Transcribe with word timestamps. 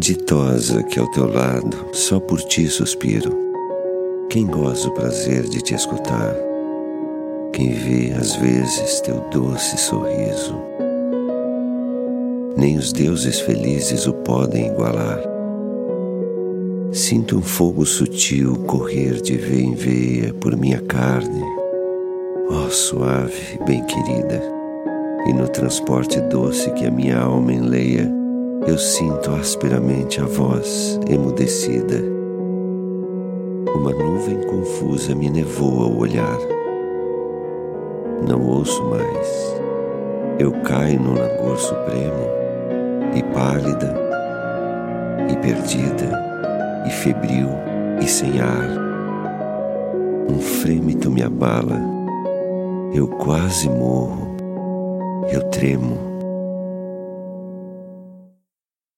Ditosa 0.00 0.82
que 0.82 0.98
ao 0.98 1.06
teu 1.08 1.30
lado 1.30 1.76
só 1.92 2.18
por 2.18 2.40
ti 2.40 2.66
suspiro. 2.68 3.36
Quem 4.30 4.46
goza 4.46 4.88
o 4.88 4.94
prazer 4.94 5.42
de 5.42 5.60
te 5.60 5.74
escutar? 5.74 6.34
Quem 7.52 7.74
vê 7.74 8.10
às 8.18 8.34
vezes 8.36 9.02
teu 9.02 9.20
doce 9.30 9.76
sorriso? 9.76 10.58
Nem 12.56 12.78
os 12.78 12.94
deuses 12.94 13.40
felizes 13.40 14.06
o 14.06 14.14
podem 14.14 14.68
igualar. 14.68 15.20
Sinto 16.92 17.36
um 17.36 17.42
fogo 17.42 17.84
sutil 17.84 18.56
correr 18.66 19.20
de 19.20 19.36
veia 19.36 19.62
em 19.62 19.74
veia 19.74 20.32
por 20.32 20.56
minha 20.56 20.80
carne, 20.80 21.44
ó 22.48 22.64
oh, 22.64 22.70
suave, 22.70 23.58
bem 23.66 23.84
querida, 23.84 24.42
e 25.26 25.32
no 25.34 25.46
transporte 25.46 26.18
doce 26.22 26.70
que 26.70 26.86
a 26.86 26.90
minha 26.90 27.18
alma 27.18 27.52
enleia, 27.52 28.19
eu 28.66 28.76
sinto 28.76 29.30
asperamente 29.30 30.20
a 30.20 30.26
voz 30.26 31.00
emudecida. 31.08 32.02
Uma 33.74 33.92
nuvem 33.92 34.38
confusa 34.42 35.14
me 35.14 35.30
nevoa 35.30 35.86
o 35.86 35.98
olhar. 35.98 36.38
Não 38.28 38.42
ouço 38.46 38.84
mais. 38.84 39.60
Eu 40.38 40.52
caio 40.62 41.00
no 41.00 41.14
langor 41.14 41.58
supremo, 41.58 42.26
e 43.14 43.22
pálida, 43.34 43.94
e 45.30 45.36
perdida, 45.36 46.84
e 46.86 46.90
febril, 46.90 47.48
e 48.02 48.06
sem 48.06 48.40
ar. 48.40 48.68
Um 50.30 50.38
frêmito 50.38 51.10
me 51.10 51.22
abala. 51.22 51.80
Eu 52.92 53.08
quase 53.08 53.68
morro. 53.68 54.36
Eu 55.32 55.42
tremo 55.50 56.09